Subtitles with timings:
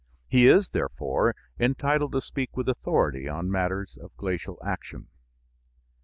[0.27, 5.09] He is, therefore, entitled to speak with authority on matters of glacial action.